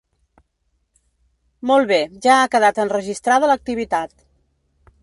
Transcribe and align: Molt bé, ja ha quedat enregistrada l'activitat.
Molt 1.73 1.91
bé, 1.93 2.01
ja 2.27 2.39
ha 2.39 2.49
quedat 2.57 2.83
enregistrada 2.87 3.53
l'activitat. 3.55 4.19